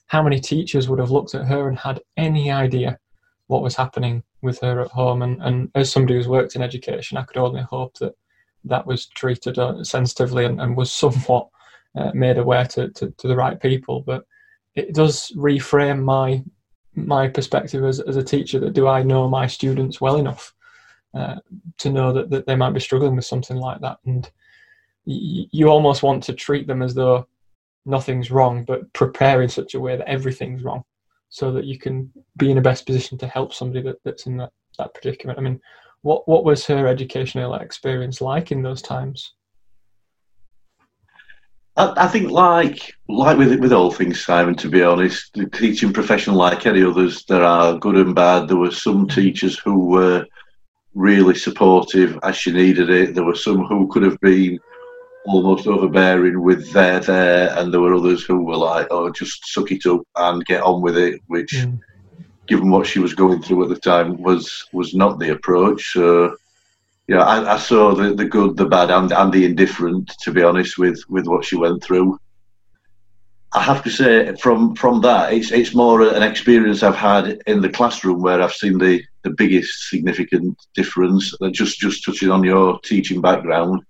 [0.08, 2.98] how many teachers would have looked at her and had any idea
[3.46, 5.22] what was happening with her at home?
[5.22, 8.14] And, and as somebody who's worked in education, I could only hope that
[8.64, 11.48] that was treated uh, sensitively and, and was somewhat
[11.98, 14.00] uh, made aware to, to, to, the right people.
[14.00, 14.24] But
[14.74, 16.42] it does reframe my
[16.94, 20.52] my perspective as, as a teacher that do I know my students well enough
[21.14, 21.36] uh,
[21.78, 23.98] to know that, that they might be struggling with something like that.
[24.04, 24.24] And
[25.06, 27.26] y- you almost want to treat them as though
[27.86, 30.82] nothing's wrong, but prepare in such a way that everything's wrong
[31.28, 34.36] so that you can be in the best position to help somebody that, that's in
[34.38, 35.38] that, that predicament.
[35.38, 35.60] I mean,
[36.02, 39.34] what, what was her educational experience like in those times?
[41.78, 44.56] I, think, like like with with all things, Simon.
[44.56, 48.48] To be honest, the teaching profession, like any others, there are good and bad.
[48.48, 50.26] There were some teachers who were
[50.94, 53.14] really supportive as she needed it.
[53.14, 54.58] There were some who could have been
[55.26, 59.70] almost overbearing with their there, and there were others who were like, "Oh, just suck
[59.70, 61.78] it up and get on with it," which, mm.
[62.48, 65.92] given what she was going through at the time, was was not the approach.
[65.92, 66.36] So,
[67.08, 70.12] yeah, I, I saw the, the good, the bad, and, and the indifferent.
[70.20, 72.18] To be honest, with with what she went through.
[73.54, 77.62] I have to say, from from that, it's it's more an experience I've had in
[77.62, 81.34] the classroom where I've seen the, the biggest significant difference.
[81.50, 83.80] Just just touching on your teaching background,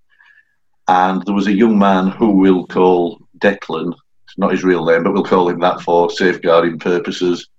[0.87, 3.93] and there was a young man who we'll call Declan.
[4.29, 7.49] It's not his real name, but we'll call him that for safeguarding purposes.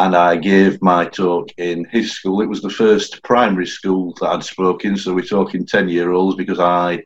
[0.00, 2.40] And I gave my talk in his school.
[2.40, 6.38] It was the first primary school that I'd spoken, so we're talking ten year olds
[6.38, 7.04] because I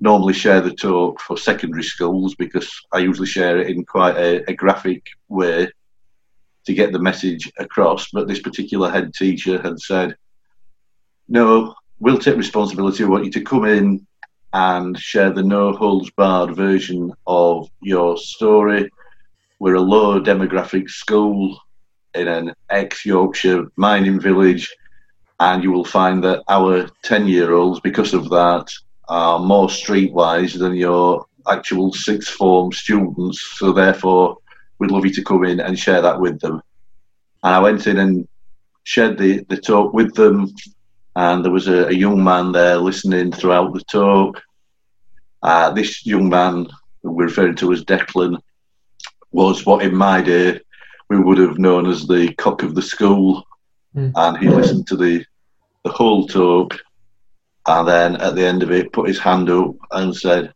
[0.00, 4.44] normally share the talk for secondary schools because I usually share it in quite a,
[4.50, 5.70] a, graphic way
[6.66, 8.10] to get the message across.
[8.12, 10.14] But this particular head teacher had said,
[11.28, 13.02] No, we'll take responsibility.
[13.02, 14.06] I want you to come in
[14.52, 18.90] and share the no holds barred version of your story.
[19.58, 21.58] We're a low demographic school
[22.16, 24.74] in an ex Yorkshire mining village,
[25.40, 28.72] and you will find that our 10 year olds, because of that,
[29.08, 33.40] are more streetwise than your actual sixth form students.
[33.58, 34.38] So therefore,
[34.78, 36.62] we'd love you to come in and share that with them.
[37.42, 38.26] And I went in and
[38.84, 40.54] shared the, the talk with them,
[41.14, 44.42] and there was a, a young man there listening throughout the talk.
[45.42, 46.66] Uh, this young man,
[47.02, 48.38] we're referring to as Declan,
[49.32, 50.60] was what in my day
[51.08, 53.44] we would have known as the cock of the school,
[53.94, 54.12] mm.
[54.14, 55.24] and he listened to the
[55.84, 56.76] the whole talk
[57.66, 60.52] and then at the end of it put his hand up and said,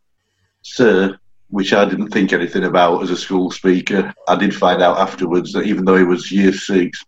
[0.61, 1.17] Sir,
[1.49, 4.13] which I didn't think anything about as a school speaker.
[4.27, 7.03] I did find out afterwards that even though he was year six,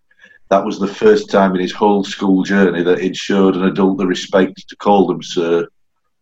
[0.50, 3.98] that was the first time in his whole school journey that he'd showed an adult
[3.98, 5.68] the respect to call them sir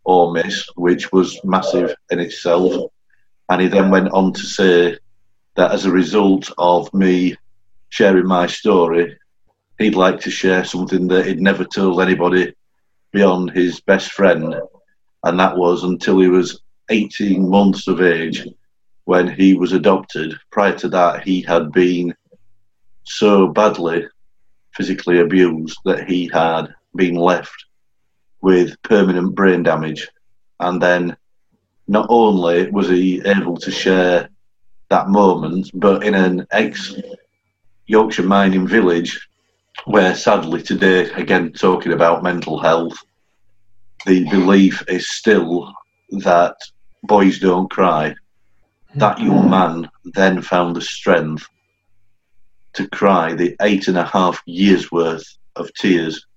[0.03, 2.91] or miss, which was massive in itself.
[3.49, 4.97] And he then went on to say
[5.55, 7.35] that as a result of me
[7.89, 9.17] sharing my story,
[9.77, 12.53] he'd like to share something that he'd never told anybody
[13.11, 14.55] beyond his best friend,
[15.23, 18.47] and that was until he was 18 months of age
[19.05, 20.33] when he was adopted.
[20.51, 22.13] Prior to that, he had been
[23.03, 24.07] so badly
[24.73, 27.65] physically abused that he had been left
[28.41, 30.07] with permanent brain damage.
[30.59, 31.17] And then
[31.87, 34.29] not only was he able to share
[34.91, 36.93] that moment, but in an ex
[37.87, 39.27] Yorkshire mining village
[39.85, 42.97] where sadly today, again talking about mental health,
[44.05, 45.73] the belief is still
[46.19, 46.55] that
[47.03, 48.13] boys don't cry.
[48.95, 51.47] That young man then found the strength
[52.73, 55.25] to cry the eight and a half years worth
[55.55, 56.27] of tears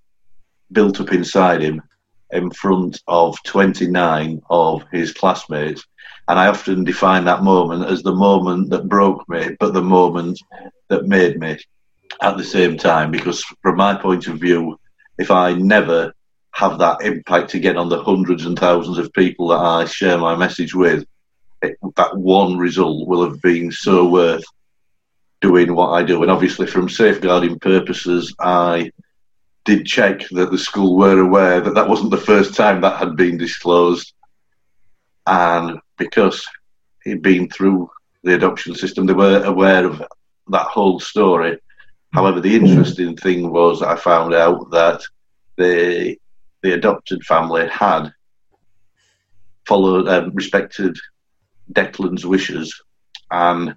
[0.71, 1.83] built up inside him
[2.31, 5.85] in front of 29 of his classmates.
[6.29, 10.41] And I often define that moment as the moment that broke me, but the moment
[10.89, 11.59] that made me
[12.23, 13.11] at the same time.
[13.11, 14.79] Because from my point of view,
[15.19, 16.15] if I never
[16.53, 20.35] have that impact again on the hundreds and thousands of people that I share my
[20.35, 21.05] message with,
[21.63, 24.45] it, that one result will have been so worth
[25.41, 26.23] doing what I do.
[26.23, 28.93] And obviously, from safeguarding purposes, I
[29.65, 33.17] did check that the school were aware that that wasn't the first time that had
[33.17, 34.13] been disclosed.
[35.27, 36.45] And because
[37.05, 37.91] he'd been through
[38.23, 40.03] the adoption system, they were aware of
[40.49, 41.59] that whole story.
[42.13, 45.03] However, the interesting thing was I found out that
[45.57, 46.17] the
[46.63, 48.11] the adopted family had
[49.67, 50.97] followed, um, respected
[51.73, 52.75] Declan's wishes
[53.31, 53.77] and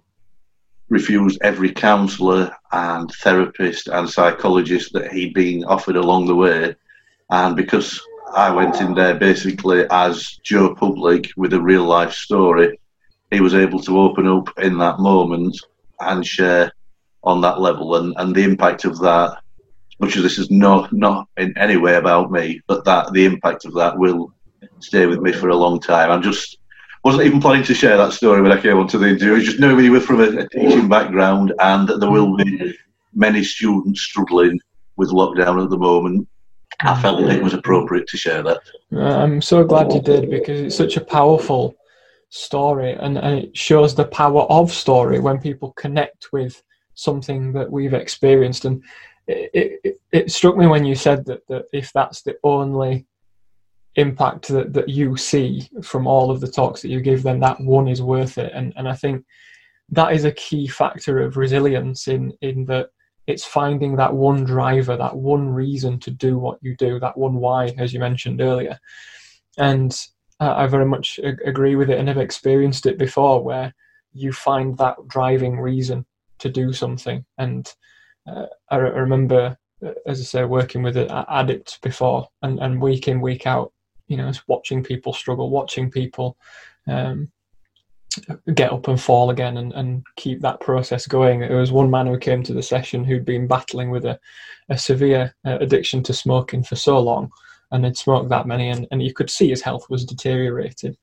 [0.89, 6.75] refused every counsellor and therapist and psychologist that he'd been offered along the way.
[7.29, 8.01] And because
[8.33, 12.79] I went in there basically as Joe Public with a real life story,
[13.31, 15.59] he was able to open up in that moment
[15.99, 16.71] and share
[17.23, 17.95] on that level.
[17.95, 19.37] And, and the impact of that,
[19.99, 23.65] much as this is not, not in any way about me, but that the impact
[23.65, 24.33] of that will
[24.79, 26.11] stay with me for a long time.
[26.11, 26.57] I'm just
[27.03, 29.35] wasn't even planning to share that story when I came onto the interview.
[29.35, 32.75] I just knew we were from a, a teaching background and there will be
[33.13, 34.59] many students struggling
[34.97, 36.27] with lockdown at the moment.
[36.81, 38.59] I felt it was appropriate to share that.
[38.93, 41.75] Uh, I'm so glad you did because it's such a powerful
[42.29, 46.61] story and, and it shows the power of story when people connect with
[46.93, 48.65] something that we've experienced.
[48.65, 48.83] And
[49.27, 53.07] it, it, it struck me when you said that, that if that's the only
[53.95, 57.59] impact that, that you see from all of the talks that you give, then that
[57.59, 58.51] one is worth it.
[58.53, 59.25] And and I think
[59.89, 62.89] that is a key factor of resilience in in that
[63.27, 67.35] it's finding that one driver, that one reason to do what you do, that one
[67.35, 68.79] why, as you mentioned earlier.
[69.57, 69.95] And
[70.39, 73.73] I very much agree with it and have experienced it before where
[74.13, 76.05] you find that driving reason
[76.39, 77.25] to do something.
[77.37, 77.71] And
[78.27, 83.07] uh, I, I, remember, uh, as I say, working with addicts before and, and week
[83.07, 83.73] in, week out,
[84.07, 86.37] you know, watching people struggle, watching people
[86.87, 87.31] um,
[88.53, 91.41] get up and fall again and, and keep that process going.
[91.41, 94.19] There was one man who came to the session who'd been battling with a,
[94.69, 97.31] a severe uh, addiction to smoking for so long
[97.71, 100.97] and had smoked that many, and, and you could see his health was deteriorated.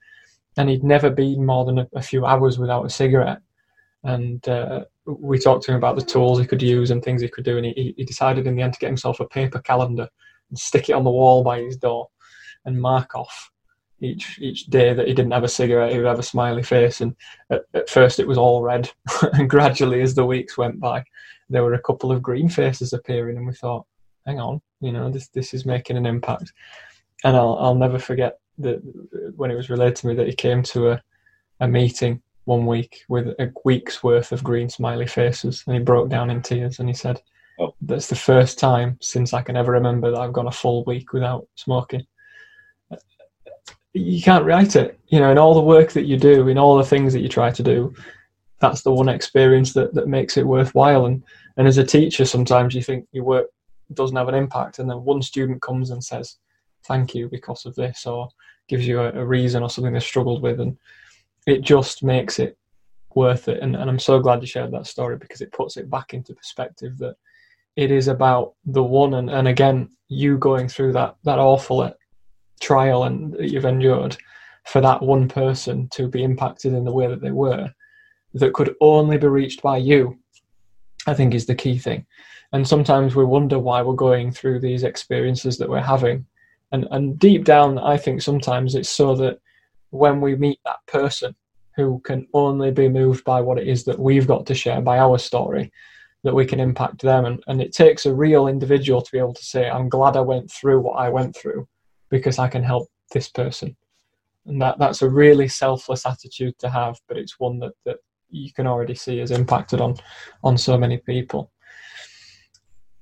[0.57, 3.40] And he'd never been more than a, a few hours without a cigarette.
[4.05, 7.29] And uh, we talked to him about the tools he could use and things he
[7.29, 10.09] could do, and he, he decided in the end to get himself a paper calendar
[10.48, 12.09] and stick it on the wall by his door
[12.64, 13.50] and mark off
[14.00, 17.00] each each day that he didn't have a cigarette, he would have a smiley face.
[17.00, 17.14] And
[17.50, 18.90] at, at first it was all red,
[19.33, 21.04] and gradually as the weeks went by,
[21.48, 23.87] there were a couple of green faces appearing, and we thought,
[24.26, 26.52] hang on, you know, this this is making an impact.
[27.24, 28.80] And I'll I'll never forget that
[29.37, 31.02] when it was relayed to me that he came to a
[31.61, 36.09] a meeting one week with a week's worth of green smiley faces, and he broke
[36.09, 37.20] down in tears, and he said.
[37.57, 37.72] Oh.
[37.83, 41.12] That's the first time since I can ever remember that I've gone a full week
[41.12, 42.04] without smoking
[43.94, 44.98] you can't write it.
[45.09, 47.28] You know, in all the work that you do, in all the things that you
[47.28, 47.94] try to do,
[48.59, 51.07] that's the one experience that, that makes it worthwhile.
[51.07, 51.22] And
[51.57, 53.46] and as a teacher, sometimes you think your work
[53.92, 56.37] doesn't have an impact, and then one student comes and says,
[56.87, 58.28] "Thank you because of this," or
[58.68, 60.76] gives you a, a reason or something they struggled with, and
[61.46, 62.59] it just makes it
[63.14, 63.62] worth it.
[63.62, 66.35] And, and I'm so glad you shared that story because it puts it back into
[66.35, 67.16] perspective that
[67.76, 71.83] it is about the one and, and again you going through that that awful
[72.61, 74.17] trial and that you've endured
[74.64, 77.71] for that one person to be impacted in the way that they were
[78.33, 80.19] that could only be reached by you
[81.07, 82.07] i think is the key thing.
[82.53, 86.25] And sometimes we wonder why we're going through these experiences that we're having.
[86.71, 89.38] And and deep down i think sometimes it's so that
[89.90, 91.35] when we meet that person
[91.77, 94.99] who can only be moved by what it is that we've got to share by
[94.99, 95.73] our story
[96.23, 97.27] that we can impact them.
[97.27, 100.21] And, and it takes a real individual to be able to say i'm glad i
[100.21, 101.69] went through what i went through
[102.14, 103.74] because I can help this person.
[104.46, 107.96] And that, that's a really selfless attitude to have, but it's one that, that
[108.31, 109.96] you can already see has impacted on,
[110.44, 111.50] on so many people.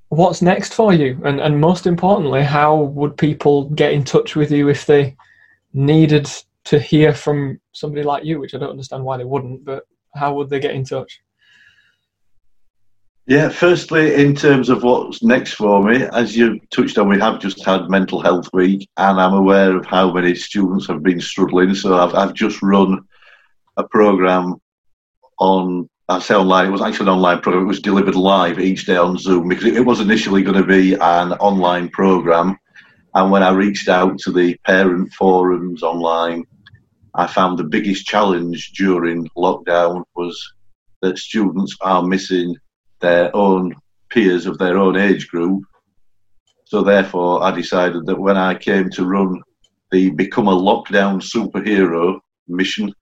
[0.08, 1.20] What's next for you?
[1.26, 5.14] And, and most importantly, how would people get in touch with you if they
[5.74, 6.26] needed
[6.64, 10.32] to hear from somebody like you, which I don't understand why they wouldn't, but how
[10.32, 11.20] would they get in touch?
[13.26, 17.38] Yeah, firstly, in terms of what's next for me, as you touched on, we have
[17.38, 21.72] just had Mental Health Week, and I'm aware of how many students have been struggling.
[21.72, 23.06] So I've, I've just run
[23.76, 24.56] a program
[25.38, 28.86] on, I say online, it was actually an online program, it was delivered live each
[28.86, 32.58] day on Zoom because it, it was initially going to be an online program.
[33.14, 36.44] And when I reached out to the parent forums online,
[37.14, 40.54] I found the biggest challenge during lockdown was
[41.02, 42.56] that students are missing
[43.02, 43.74] their own
[44.08, 45.64] peers of their own age group.
[46.64, 49.42] So therefore, I decided that when I came to run
[49.90, 52.94] the Become a Lockdown Superhero mission,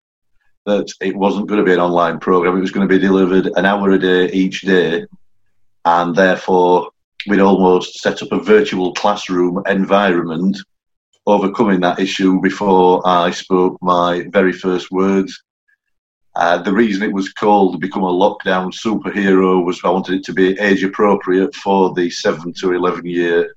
[0.65, 2.57] that it wasn't going to be an online program.
[2.57, 5.05] It was going to be delivered an hour a day each day,
[5.85, 6.89] and therefore
[7.27, 10.57] we'd almost set up a virtual classroom environment,
[11.25, 15.43] overcoming that issue before I spoke my very first words.
[16.35, 20.33] Uh, the reason it was called Become a Lockdown Superhero was I wanted it to
[20.33, 23.53] be age appropriate for the 7 to 11 year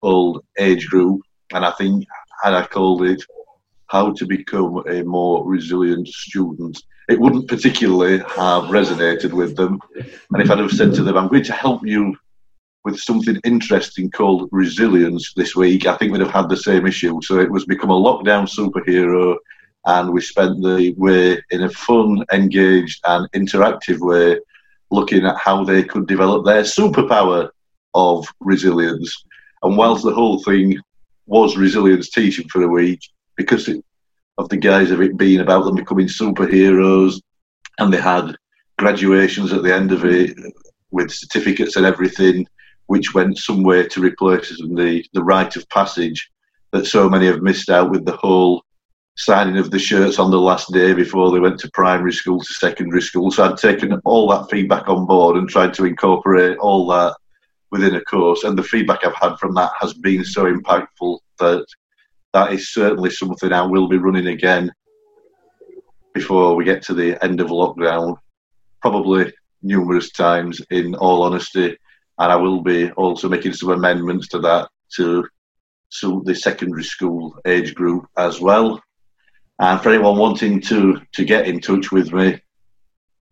[0.00, 1.20] old age group.
[1.52, 2.06] And I think,
[2.42, 3.22] had I called it
[3.88, 9.78] How to Become a More Resilient Student, it wouldn't particularly have resonated with them.
[9.94, 12.16] And if I'd have said to them, I'm going to help you
[12.84, 17.20] with something interesting called resilience this week, I think we'd have had the same issue.
[17.22, 19.36] So it was Become a Lockdown Superhero
[19.86, 24.38] and we spent the way in a fun, engaged, and interactive way
[24.90, 27.48] looking at how they could develop their superpower
[27.94, 29.24] of resilience.
[29.62, 30.78] And whilst the whole thing
[31.26, 33.00] was resilience teaching for a week,
[33.36, 33.84] because it,
[34.38, 37.20] of the guise of it being about them becoming superheroes,
[37.78, 38.36] and they had
[38.78, 40.36] graduations at the end of it
[40.90, 42.46] with certificates and everything,
[42.86, 46.30] which went some way to replace the, the rite of passage
[46.72, 48.62] that so many have missed out with the whole
[49.16, 52.54] signing of the shirts on the last day before they went to primary school to
[52.54, 53.30] secondary school.
[53.30, 57.14] So I'd taken all that feedback on board and tried to incorporate all that
[57.70, 58.44] within a course.
[58.44, 61.66] And the feedback I've had from that has been so impactful that
[62.32, 64.72] that is certainly something I will be running again
[66.14, 68.16] before we get to the end of lockdown,
[68.80, 69.32] probably
[69.62, 71.76] numerous times in all honesty.
[72.18, 75.26] And I will be also making some amendments to that to
[75.90, 78.82] suit the secondary school age group as well.
[79.58, 82.40] And for anyone wanting to, to get in touch with me,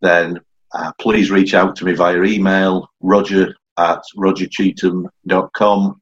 [0.01, 0.41] then
[0.75, 6.01] uh, please reach out to me via email, roger at rogercheetham.com.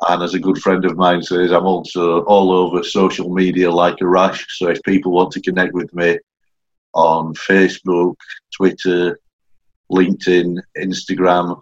[0.07, 3.99] And as a good friend of mine says, I'm also all over social media like
[4.01, 4.45] a rash.
[4.59, 6.19] So if people want to connect with me
[6.95, 8.15] on Facebook,
[8.55, 9.19] Twitter,
[9.91, 11.61] LinkedIn, Instagram,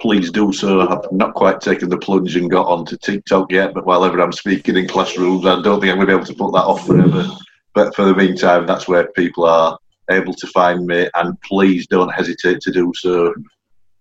[0.00, 0.80] please do so.
[0.80, 4.32] I've not quite taken the plunge and got onto TikTok yet, but while ever I'm
[4.32, 6.86] speaking in classrooms, I don't think I'm going to be able to put that off
[6.86, 7.28] forever.
[7.74, 9.78] But for the meantime, that's where people are
[10.10, 13.32] able to find me, and please don't hesitate to do so.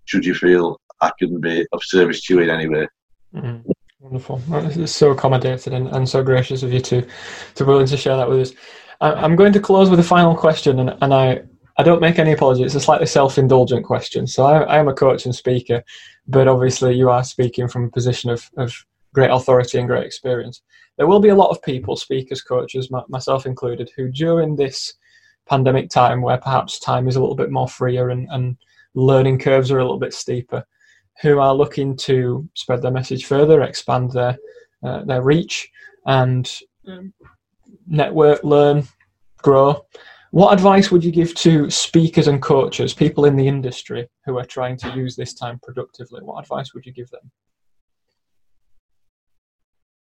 [0.05, 2.87] Should you feel I can be of service to you in any way?
[3.35, 3.71] Mhm.
[3.99, 4.37] Wonderful.
[4.75, 7.05] This so accommodated and, and so gracious of you to
[7.53, 8.53] to willing to share that with us.
[9.01, 11.41] I'm going to close with a final question, and, and I,
[11.77, 12.63] I don't make any apology.
[12.63, 14.27] It's a slightly self indulgent question.
[14.27, 15.83] So I, I am a coach and speaker,
[16.27, 18.73] but obviously you are speaking from a position of, of
[19.13, 20.61] great authority and great experience.
[20.97, 24.93] There will be a lot of people, speakers, coaches, my, myself included, who during this
[25.49, 28.55] pandemic time, where perhaps time is a little bit more freer and, and
[28.93, 30.63] learning curves are a little bit steeper,
[31.21, 34.37] who are looking to spread their message further, expand their
[34.83, 35.69] uh, their reach,
[36.07, 37.13] and um,
[37.91, 38.87] network, learn,
[39.41, 39.85] grow.
[40.31, 44.45] What advice would you give to speakers and coaches, people in the industry who are
[44.45, 46.21] trying to use this time productively?
[46.23, 47.29] What advice would you give them?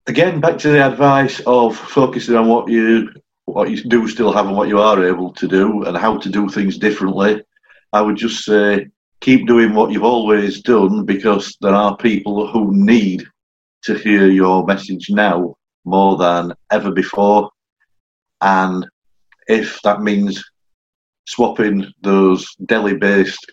[0.07, 3.11] Again, back to the advice of focusing on what you
[3.47, 6.29] what you do still have and what you are able to do, and how to
[6.29, 7.43] do things differently.
[7.93, 8.87] I would just say
[9.21, 13.25] keep doing what you've always done because there are people who need
[13.85, 15.55] to hear your message now
[15.85, 17.51] more than ever before.
[18.43, 18.87] And
[19.49, 20.43] if that means
[21.27, 23.45] swapping those Delhi based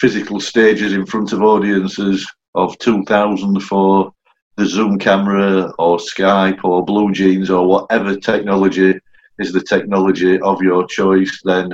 [0.00, 4.12] physical stages in front of audiences of 2000 for
[4.56, 8.98] the Zoom camera or Skype or Blue Jeans or whatever technology
[9.38, 11.70] is the technology of your choice, then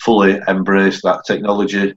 [0.00, 1.94] fully embrace that technology.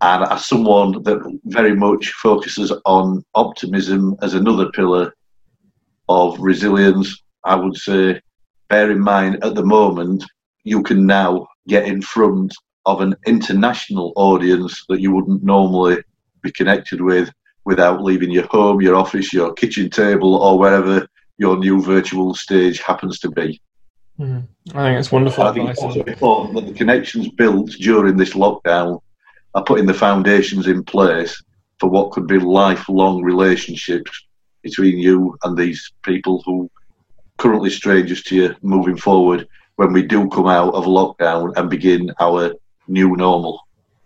[0.00, 5.12] And as someone that very much focuses on optimism as another pillar
[6.08, 8.20] of resilience, I would say
[8.68, 10.24] bear in mind at the moment
[10.64, 12.54] you can now get in front
[12.86, 15.98] of an international audience that you wouldn't normally
[16.42, 17.30] be connected with
[17.64, 21.06] without leaving your home, your office, your kitchen table, or wherever
[21.36, 23.60] your new virtual stage happens to be.
[24.18, 24.48] Mm.
[24.74, 28.34] I think it's wonderful I think it's also important that the connections built during this
[28.34, 29.00] lockdown
[29.54, 31.40] are putting the foundations in place
[31.78, 34.10] for what could be lifelong relationships
[34.62, 36.68] between you and these people who
[37.38, 42.12] currently strangers to you moving forward when we do come out of lockdown and begin
[42.20, 42.52] our
[42.88, 43.60] new normal.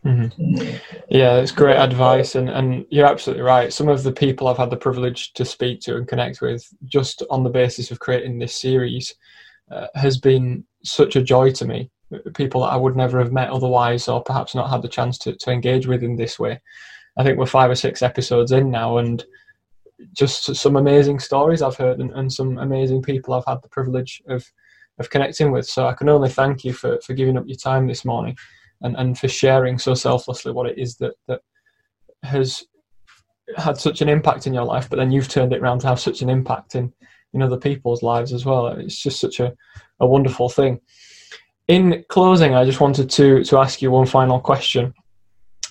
[0.04, 0.80] Mhm.
[1.08, 3.72] Yeah, it's great advice, and, and you're absolutely right.
[3.72, 7.22] Some of the people I've had the privilege to speak to and connect with, just
[7.30, 9.14] on the basis of creating this series,
[9.70, 11.90] uh, has been such a joy to me.
[12.34, 15.36] People that I would never have met otherwise, or perhaps not had the chance to,
[15.36, 16.60] to engage with in this way.
[17.16, 19.24] I think we're five or six episodes in now, and
[20.12, 24.22] just some amazing stories I've heard, and, and some amazing people I've had the privilege
[24.28, 24.44] of
[24.98, 25.66] of connecting with.
[25.66, 28.36] So I can only thank you for, for giving up your time this morning
[28.82, 31.40] and, and for sharing so selflessly what it is that, that
[32.22, 32.64] has
[33.56, 35.98] had such an impact in your life, but then you've turned it around to have
[35.98, 36.92] such an impact in,
[37.32, 38.66] in other people's lives as well.
[38.66, 39.54] It's just such a,
[40.00, 40.78] a wonderful thing.
[41.68, 44.92] In closing, I just wanted to, to ask you one final question,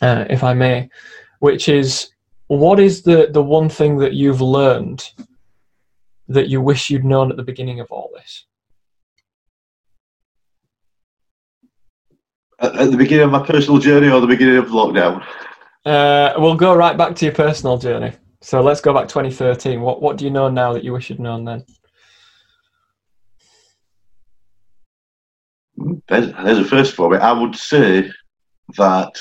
[0.01, 0.89] uh, if I may,
[1.39, 2.09] which is
[2.57, 5.09] what is the, the one thing that you've learned
[6.27, 8.45] that you wish you'd known at the beginning of all this?
[12.59, 15.25] At, at the beginning of my personal journey or the beginning of lockdown?
[15.85, 18.11] Uh, we'll go right back to your personal journey.
[18.41, 19.79] So let's go back 2013.
[19.79, 21.63] What what do you know now that you wish you'd known then?
[26.09, 27.17] There's, there's a first for me.
[27.17, 28.11] I would say
[28.77, 29.13] that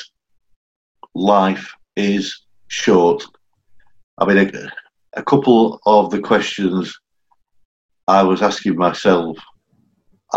[1.14, 3.24] life is short.
[4.18, 6.98] I mean, a, a couple of the questions
[8.08, 9.36] I was asking myself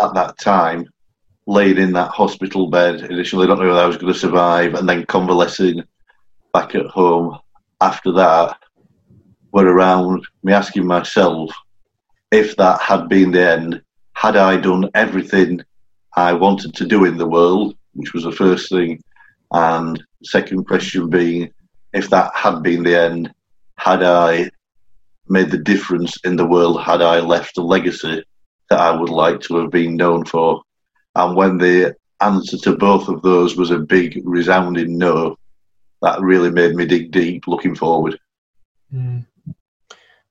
[0.01, 0.89] at that time,
[1.45, 4.89] laying in that hospital bed, initially not knowing whether I was going to survive, and
[4.89, 5.83] then convalescing
[6.53, 7.37] back at home
[7.81, 8.57] after that,
[9.51, 11.51] were around me asking myself
[12.31, 13.81] if that had been the end,
[14.13, 15.61] had I done everything
[16.15, 19.03] I wanted to do in the world, which was the first thing,
[19.51, 21.51] and second question being
[21.93, 23.33] if that had been the end,
[23.77, 24.49] had I
[25.27, 28.23] made the difference in the world, had I left a legacy
[28.69, 30.61] that I would like to have been known for?
[31.15, 35.37] And when the answer to both of those was a big resounding no,
[36.01, 38.19] that really made me dig deep looking forward.
[38.93, 39.25] Mm.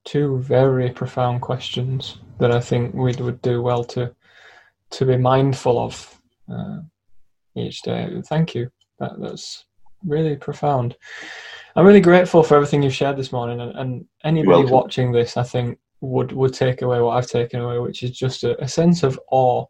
[0.05, 4.13] Two very profound questions that I think we would do well to
[4.91, 6.21] to be mindful of.
[6.51, 6.81] Uh,
[7.55, 8.09] each day.
[8.27, 8.69] Thank you.
[8.99, 9.65] That, that's
[10.05, 10.95] really profound.
[11.75, 15.43] I'm really grateful for everything you've shared this morning, and, and anybody watching this, I
[15.43, 19.03] think, would would take away what I've taken away, which is just a, a sense
[19.03, 19.65] of awe.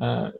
[0.00, 0.30] Uh,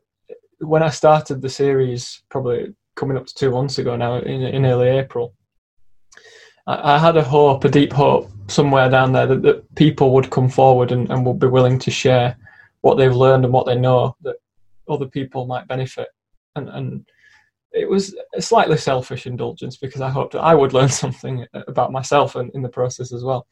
[0.58, 4.66] when I started the series, probably coming up to two months ago now, in, in
[4.66, 5.34] early April,
[6.66, 10.30] I, I, had a hope, a deep hope, somewhere down there that, that people would
[10.30, 12.36] come forward and, and would be willing to share
[12.80, 14.36] what they've learned and what they know that
[14.88, 16.08] other people might benefit.
[16.56, 17.06] And, and
[17.76, 21.92] it was a slightly selfish indulgence because I hoped that I would learn something about
[21.92, 23.46] myself and in the process as well.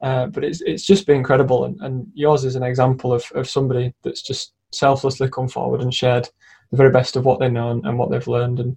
[0.00, 3.48] Uh, but it's it's just been incredible, and, and yours is an example of, of
[3.48, 6.28] somebody that's just selflessly come forward and shared
[6.70, 8.60] the very best of what they know and, and what they've learned.
[8.60, 8.76] And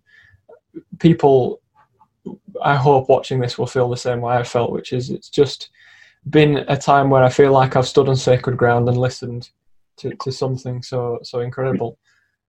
[0.99, 1.59] people,
[2.63, 5.69] I hope, watching this will feel the same way I felt, which is it's just
[6.29, 9.49] been a time where I feel like I've stood on sacred ground and listened
[9.97, 11.97] to, to something so so incredible.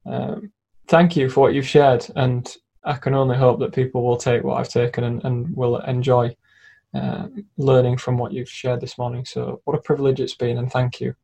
[0.06, 0.52] Um,
[0.88, 4.42] thank you for what you've shared, and I can only hope that people will take
[4.42, 6.34] what I've taken and, and will enjoy
[6.94, 7.28] uh,
[7.58, 9.24] learning from what you've shared this morning.
[9.24, 11.14] So, what a privilege it's been, and thank you.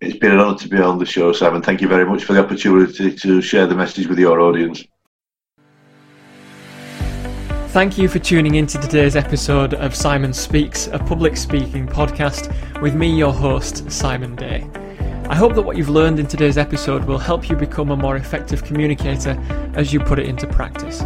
[0.00, 1.62] It's been an honour to be on the show, Simon.
[1.62, 4.84] Thank you very much for the opportunity to share the message with your audience.
[7.68, 12.50] Thank you for tuning in to today's episode of Simon Speaks, a public speaking podcast
[12.80, 14.68] with me, your host, Simon Day.
[15.28, 18.14] I hope that what you've learned in today's episode will help you become a more
[18.14, 19.30] effective communicator
[19.74, 21.02] as you put it into practice.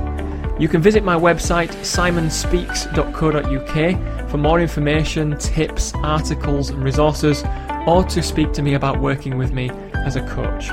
[0.59, 7.45] You can visit my website simonspeaks.co.uk for more information, tips, articles, and resources,
[7.87, 10.69] or to speak to me about working with me as a coach.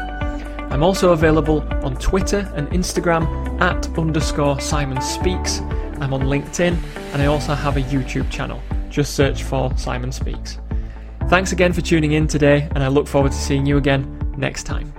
[0.69, 5.61] I'm also available on Twitter and Instagram at underscore Simon Speaks.
[6.01, 6.77] I'm on LinkedIn
[7.13, 8.61] and I also have a YouTube channel.
[8.89, 10.57] Just search for Simon Speaks.
[11.29, 14.63] Thanks again for tuning in today, and I look forward to seeing you again next
[14.63, 14.96] time.